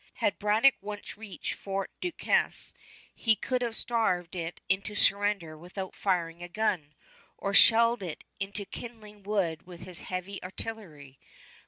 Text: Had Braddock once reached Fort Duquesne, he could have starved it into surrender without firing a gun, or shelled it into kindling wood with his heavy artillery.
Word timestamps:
Had 0.15 0.39
Braddock 0.39 0.73
once 0.81 1.15
reached 1.15 1.53
Fort 1.53 1.91
Duquesne, 2.01 2.73
he 3.13 3.35
could 3.35 3.61
have 3.61 3.75
starved 3.75 4.35
it 4.35 4.59
into 4.67 4.95
surrender 4.95 5.55
without 5.55 5.93
firing 5.95 6.41
a 6.41 6.49
gun, 6.49 6.95
or 7.37 7.53
shelled 7.53 8.01
it 8.01 8.23
into 8.39 8.65
kindling 8.65 9.21
wood 9.21 9.67
with 9.67 9.81
his 9.81 9.99
heavy 10.01 10.41
artillery. 10.41 11.19